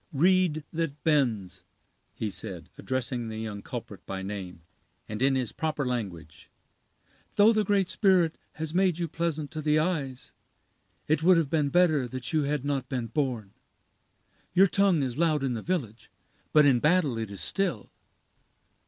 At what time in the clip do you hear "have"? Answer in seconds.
11.37-11.51